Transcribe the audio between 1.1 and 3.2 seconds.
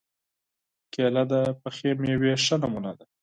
د پخې مېوې ښه نمونه ده.